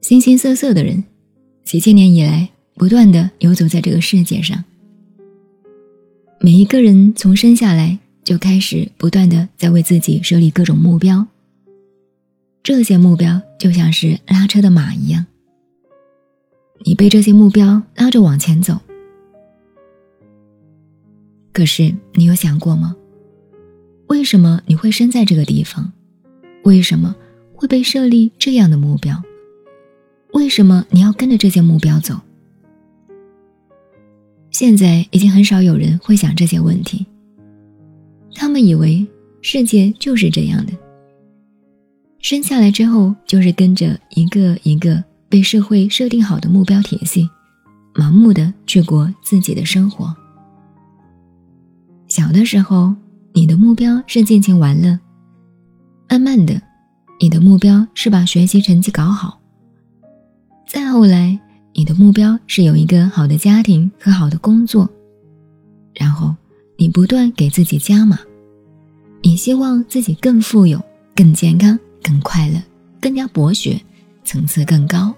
[0.00, 1.02] 形形色色的人，
[1.62, 4.62] 几千年以来不断的游走在这个世界上。
[6.40, 11.26] 每一个人从生下来就开始不断的在为自己设立各种目标。
[12.62, 15.24] 这些目标就像是拉车的马一样，
[16.82, 18.78] 你被这些目标拉着往前走。
[21.52, 22.96] 可是你有想过吗？
[24.08, 25.92] 为什么你会生在这个地方？
[26.64, 27.14] 为什么
[27.54, 29.22] 会被设立这样的目标？
[30.32, 32.20] 为什么你要跟着这些目标走？
[34.50, 37.06] 现在已经很少有人会想这些问题。
[38.34, 39.06] 他们以为
[39.42, 40.72] 世界就是这样的，
[42.18, 45.02] 生下来之后就是跟着一个一个
[45.34, 47.28] 被社会设定好的目标体系，
[47.92, 50.14] 盲目的去过自己的生活。
[52.06, 52.94] 小的时候，
[53.32, 54.96] 你的目标是尽情玩乐；
[56.08, 56.62] 慢慢的，
[57.20, 59.40] 你的目标是把学习成绩搞好。
[60.68, 61.36] 再后来，
[61.72, 64.88] 你的目标是有一个好的家庭和好的工作，
[65.96, 66.32] 然后
[66.78, 68.20] 你不断给自己加码，
[69.20, 70.80] 你希望自己更富有、
[71.12, 72.62] 更健康、更快乐、
[73.00, 73.80] 更加博学、
[74.22, 75.12] 层次更高。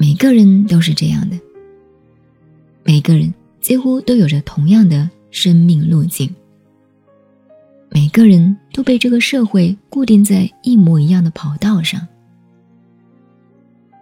[0.00, 1.36] 每个人都是这样的，
[2.84, 6.32] 每个人几乎都有着同样的生命路径，
[7.90, 12.06] 每个人都被这个社会固定在一模一样的跑道上。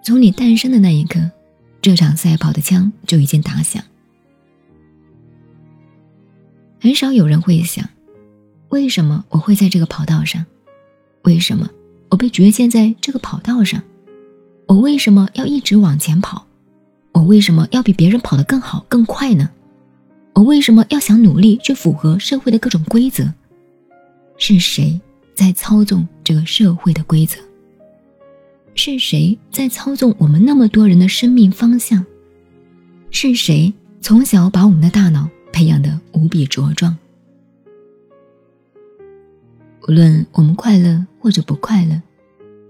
[0.05, 1.31] 从你诞生的那一刻，
[1.81, 3.83] 这场赛跑的枪就已经打响。
[6.79, 7.89] 很少有人会想，
[8.69, 10.45] 为什么我会在这个跑道上？
[11.23, 11.69] 为什么
[12.11, 13.83] 我被局限在这个跑道上？
[14.67, 16.47] 我为什么要一直往前跑？
[17.13, 19.49] 我为什么要比别人跑得更好更快呢？
[20.35, 23.33] 我为什么要想努力去符合社会的各种规则？
[24.37, 25.01] 是谁
[25.35, 27.39] 在操纵这个社会的规则？
[28.75, 32.05] 是谁在操纵我们那么多人的生命方向？
[33.11, 36.95] 是谁从小把我们的大脑培养的无比茁壮？
[39.89, 42.03] 无论我们快乐或者不快乐，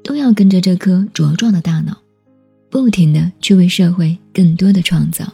[0.07, 2.01] 都要跟着这颗茁壮的大脑，
[2.71, 5.27] 不停的去为社会更多的创造。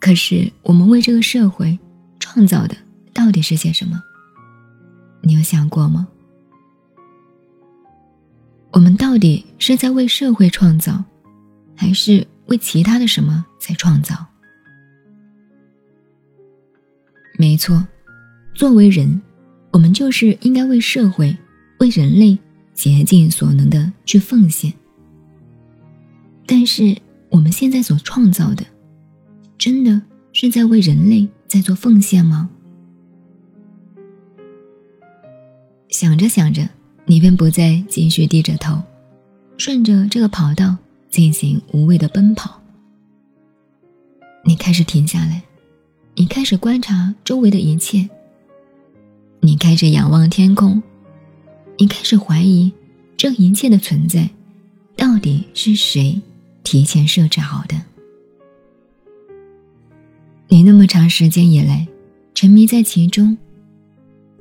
[0.00, 1.78] 可是，我们为这个社会
[2.18, 2.76] 创造的
[3.14, 4.02] 到底是些什么？
[5.22, 6.08] 你有想过吗？
[8.72, 11.04] 我们到底是在为社会创造，
[11.76, 14.26] 还是为其他的什么在创造？
[17.38, 17.86] 没错，
[18.56, 19.22] 作为人，
[19.76, 21.36] 我们就是应该为社会、
[21.80, 22.38] 为人类
[22.72, 24.72] 竭尽所能的去奉献。
[26.46, 26.96] 但是，
[27.28, 28.64] 我们现在所创造的，
[29.58, 30.00] 真的
[30.32, 32.48] 是在为人类在做奉献吗？
[35.90, 36.66] 想着想着。
[37.04, 38.82] 你便不再继续低着头，
[39.58, 40.74] 顺着这个跑道
[41.10, 42.62] 进行无谓的奔跑。
[44.42, 45.42] 你开始停下来，
[46.14, 48.08] 你开始观察周围的一切，
[49.46, 50.82] 你开始仰望天空，
[51.78, 52.72] 你开始怀疑
[53.16, 54.28] 这一切的存在
[54.96, 56.20] 到底是谁
[56.64, 57.80] 提前设置好的？
[60.48, 61.86] 你那么长时间以来
[62.34, 63.38] 沉迷在其中，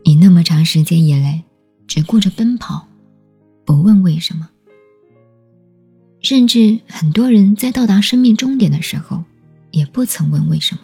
[0.04, 1.44] 你那么长时间以来。
[1.88, 2.88] 只顾着奔跑，
[3.64, 4.50] 不问为什么。
[6.20, 9.24] 甚至很多人在到达生命终点的时候，
[9.70, 10.82] 也不曾问为什么。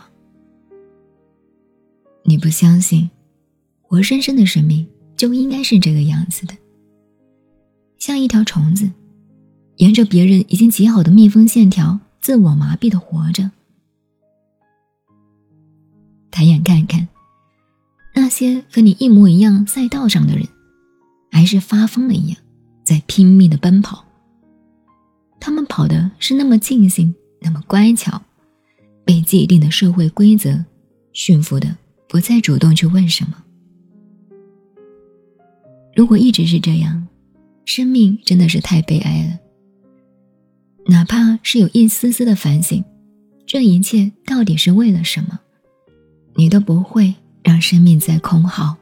[2.23, 3.09] 你不相信，
[3.91, 4.87] 活生生的生命
[5.17, 6.55] 就应该是这个样子的，
[7.97, 8.89] 像一条虫子，
[9.75, 13.51] 沿着别人已经挤好的蜜蜂线条，自我麻痹的活着。
[16.31, 17.05] 抬眼看看，
[18.15, 20.47] 那些和你一模一样赛道上的人。
[21.29, 22.37] 还是发疯了一样，
[22.85, 24.05] 在拼命的奔跑。
[25.37, 28.21] 他们跑的是那么尽兴，那么乖巧，
[29.03, 30.63] 被既定的社会规则
[31.11, 31.75] 驯服的，
[32.07, 33.43] 不再主动去问什么。
[36.01, 37.07] 如果一直是这样，
[37.63, 39.39] 生命真的是太悲哀了。
[40.87, 42.83] 哪怕是有一丝丝的反省，
[43.45, 45.39] 这一切到底是为了什么，
[46.33, 47.13] 你都不会
[47.43, 48.75] 让生命再空耗。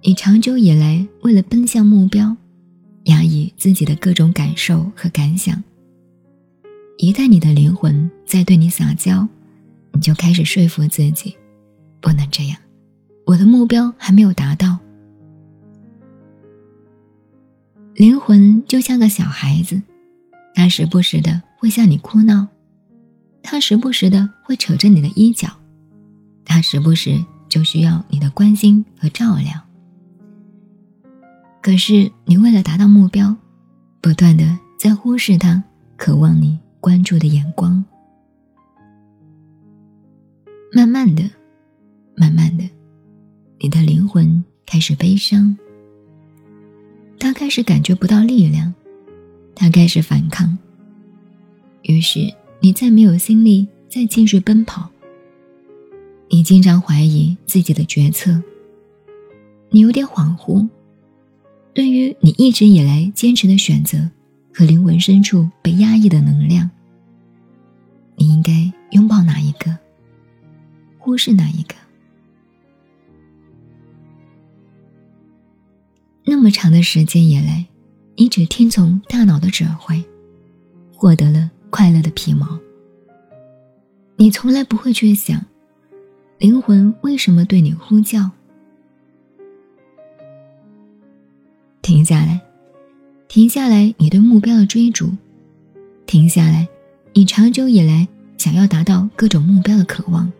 [0.00, 2.36] 你长久以来为了奔向目标，
[3.06, 5.60] 压抑自己的各种感受和感想。
[6.98, 9.26] 一旦你的灵魂在对你撒娇，
[9.92, 11.36] 你就开始说服自己，
[12.00, 12.56] 不能这样，
[13.30, 14.76] 我的目标还没有达到。
[17.94, 19.80] 灵魂就像个小孩子，
[20.52, 22.48] 他时不时的会向你哭闹，
[23.40, 25.48] 他时不时的会扯着你的衣角，
[26.44, 29.52] 他时不时就需要你的关心和照料。
[31.62, 33.36] 可是你为了达到目标，
[34.00, 35.62] 不断的在忽视他，
[35.96, 37.84] 渴望你关注的眼光。
[40.72, 41.22] 慢慢的，
[42.16, 42.64] 慢慢的，
[44.80, 45.54] 开始悲伤。
[47.18, 48.72] 他开始感觉不到力量，
[49.54, 50.56] 他开始反抗。
[51.82, 54.88] 于是你再没有心力再继续奔跑。
[56.30, 58.42] 你经常怀疑自己的决策，
[59.68, 60.66] 你有点恍惚。
[61.74, 64.10] 对于你一直以来坚持的选择
[64.54, 66.70] 和灵魂深处被压抑的能量，
[68.16, 69.76] 你应该拥抱哪一个？
[70.96, 71.74] 忽视哪一个？
[76.30, 77.66] 那么长的时间以来，
[78.14, 80.00] 你只听从大脑的指挥，
[80.94, 82.46] 获得了快乐的皮毛。
[84.14, 85.44] 你从来不会去想，
[86.38, 88.30] 灵魂为什么对你呼叫？
[91.82, 92.40] 停下来，
[93.26, 95.08] 停下来，你对目标的追逐；
[96.06, 96.68] 停下来，
[97.12, 98.06] 你长久以来
[98.38, 100.32] 想要达到各种目标的渴望。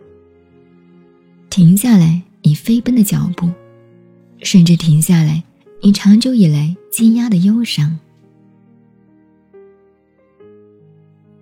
[1.49, 3.51] 停下来，你飞奔的脚步，
[4.41, 5.43] 甚至停下来，
[5.83, 7.97] 你长久以来积压的忧伤。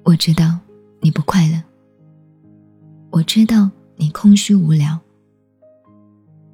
[0.05, 0.57] 我知道
[1.01, 1.61] 你不快乐，
[3.11, 4.97] 我知道你空虚无聊，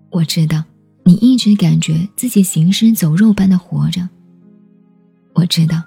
[0.09, 0.63] 我知道
[1.03, 4.09] 你一直感觉自己行尸走肉般的活着。
[5.35, 5.83] 我知道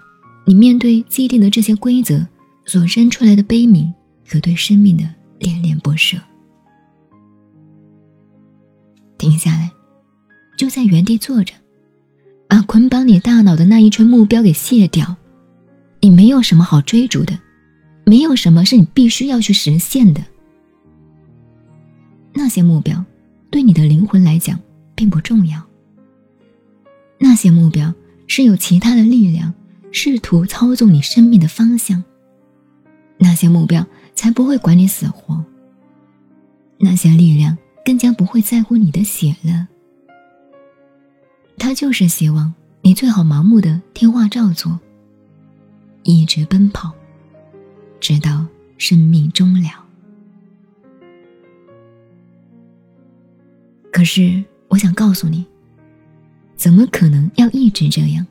[0.47, 2.25] 你面对既定的这些规则
[2.65, 3.93] 所生出来的悲悯
[4.25, 5.03] 和对生命的
[5.41, 6.17] 恋恋不舍。
[9.19, 9.73] 停下来，
[10.57, 11.55] 就在原地坐着，
[12.49, 15.17] 把捆绑你大脑的那一圈目标给卸掉。
[16.01, 17.39] 你没有什么好追逐的，
[18.05, 20.25] 没有什么是你必须要去实现的。
[22.33, 23.05] 那些目标
[23.51, 24.59] 对你的灵魂来讲
[24.95, 25.63] 并不重要。
[27.19, 27.93] 那些目标
[28.27, 29.53] 是有其他的力量
[29.93, 32.03] 试图操纵你生命的方向。
[33.19, 35.45] 那些目标才不会管你死活。
[36.79, 37.57] 那些力量。
[37.85, 39.67] 更加不会在乎你的血了。
[41.59, 44.79] 他就是希望你最好盲目的听话照做，
[46.05, 46.93] 一直奔跑，
[48.01, 48.47] 直到
[48.79, 49.85] 生命终了。
[53.93, 55.45] 可是，我想告诉你，
[56.55, 58.25] 怎么可能要一直这样？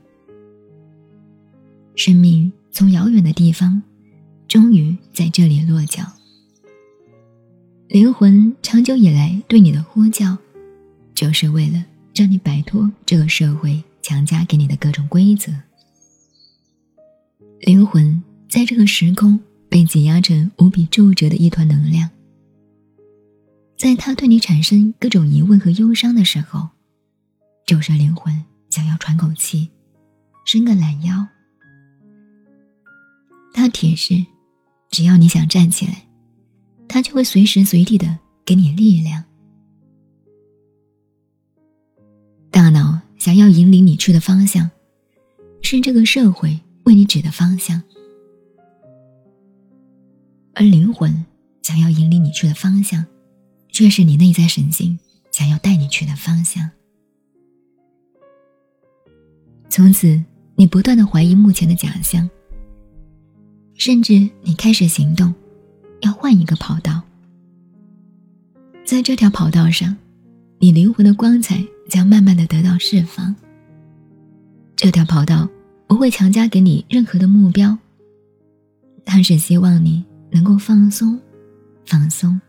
[1.96, 3.82] 生命从遥远的地方，
[4.48, 6.04] 终于在这里落脚。
[7.90, 10.38] 灵魂长久以来对你的呼叫，
[11.14, 11.84] 就是为了
[12.18, 15.54] 让你摆脱这个社会强加给你的各种规则。
[17.60, 22.10] 灵魂在这个时空被挤压成无比皱褶的一团能量，
[23.78, 26.69] 在他对你产生各种疑问和忧伤的时候，
[27.68, 29.69] 就是灵魂想要喘口气，
[30.44, 31.28] 伸个懒腰。
[33.54, 34.25] 他铁是，
[34.90, 36.08] 只要你想站起来。
[36.88, 39.24] 他就会随时随地的给你力量。
[42.57, 44.71] 大脑想要引领你去的方向，
[45.61, 47.80] 是这个社会为你指的方向；
[50.56, 51.23] 而灵魂
[51.61, 53.06] 想要引领你去的方向，
[53.69, 54.97] 却是你内在神性
[55.31, 56.68] 想要带你去的方向。
[59.69, 60.19] 从此，
[60.56, 62.28] 你不断的怀疑目前的假象，
[63.76, 65.31] 甚至你开始行动。
[66.02, 67.04] 要换一个跑道，
[68.83, 69.95] 在这条跑道上，
[70.57, 73.36] 你灵魂的光彩将慢慢的得到释放。
[74.76, 75.50] 这条跑道
[75.88, 77.78] 不会强加给你任何的目标，
[79.06, 81.20] 它是希望你能够放松、
[81.86, 82.40] 放松、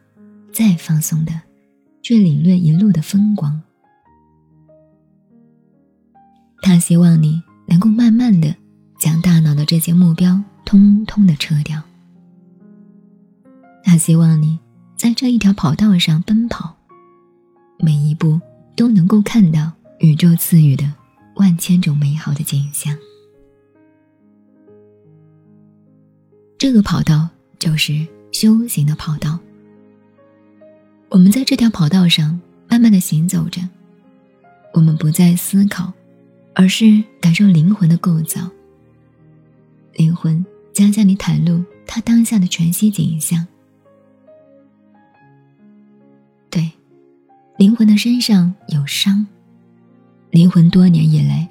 [0.52, 1.32] 再放松的，
[2.02, 3.60] 去领略一路的风光。
[6.60, 8.54] 他希望你能够慢慢的
[8.98, 11.80] 将大脑的这些目标通通的撤掉。
[13.82, 14.58] 他希望你
[14.96, 16.76] 在这一条跑道上奔跑，
[17.78, 18.38] 每一步
[18.78, 20.88] 都能够看到宇宙赐予的
[21.34, 22.96] 万千种美好的景象。
[26.56, 29.36] 这个跑道就是修行的跑道。
[31.08, 33.60] 我们在这条跑道上慢慢的行走着，
[34.72, 35.92] 我们不再思考，
[36.54, 38.48] 而是感受灵魂的构造。
[39.94, 43.44] 灵魂将向你袒露它当下的全息景象。
[47.58, 49.26] 灵魂的身上有伤，
[50.30, 51.48] 灵魂多年以来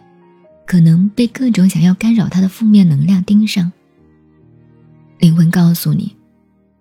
[0.65, 3.69] 可能被各种想要干扰他的负面能量盯上。
[5.19, 6.15] 灵魂告诉你，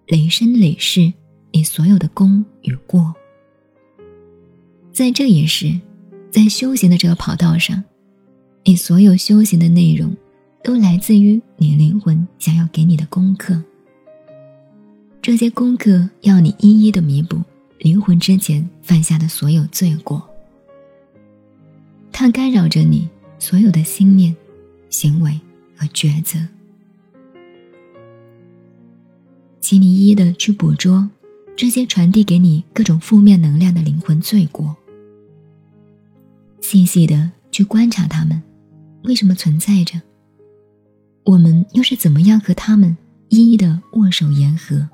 [0.07, 1.13] 累生累世，
[1.51, 3.13] 你所有的功与过，
[4.93, 5.77] 在这一世，
[6.31, 7.83] 在修行的这个跑道上，
[8.63, 10.17] 你所有修行的内容，
[10.63, 13.61] 都来自于你灵魂想要给你的功课。
[15.21, 17.43] 这些功课要你一一的弥补
[17.79, 20.29] 灵魂之前犯下的所有罪过，
[22.11, 24.35] 它干扰着你所有的心念、
[24.89, 25.39] 行为
[25.77, 26.39] 和抉择。
[29.61, 31.09] 请你一一的去捕捉
[31.55, 34.75] 这些传递给你各种负面能量的灵魂罪过，
[36.61, 38.43] 细细的去观察他们
[39.03, 40.01] 为什么存在着，
[41.25, 42.97] 我们又是怎么样和他们
[43.29, 44.89] 一一的握手言和。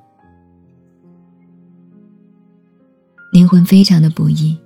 [3.43, 4.57] 灵魂非常的不易，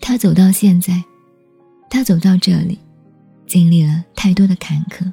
[0.00, 1.04] 他走到现在，
[1.90, 2.78] 他走到这里，
[3.46, 5.12] 经历了太多的坎坷，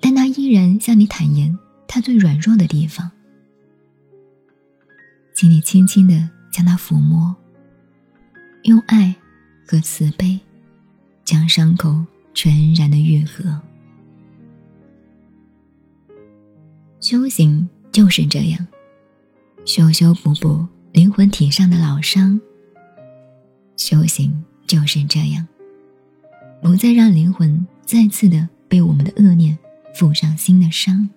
[0.00, 1.54] 但他依然向你坦言。
[1.86, 3.10] 他最软弱的地方，
[5.34, 7.36] 请你轻轻的将它抚摸，
[8.62, 9.14] 用爱
[9.66, 10.40] 和慈悲，
[11.22, 13.60] 将伤口全然的愈合。
[17.00, 18.66] 修行就是这样，
[19.66, 22.38] 修修补补灵魂体上的老伤。
[23.78, 25.48] 修行就是这样，
[26.60, 29.58] 不再让灵魂再次的被我们的恶念
[29.94, 31.08] 附上新的伤。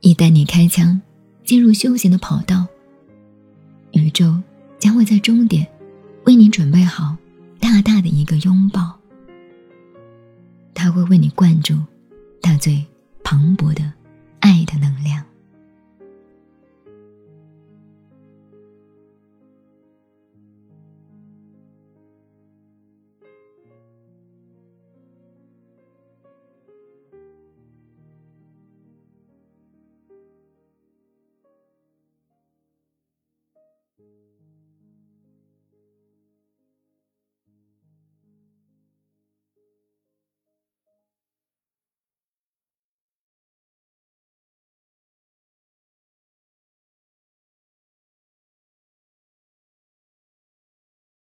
[0.00, 1.00] 一旦你开枪，
[1.42, 2.66] 进入修行的跑道，
[3.92, 4.38] 宇宙
[4.78, 5.66] 将会在终点
[6.26, 7.16] 为你准备好
[7.58, 8.94] 大大的一个拥抱。
[10.74, 11.78] 它会为你灌注
[12.42, 12.84] 它最
[13.24, 13.90] 磅礴的
[14.40, 15.24] 爱的能量。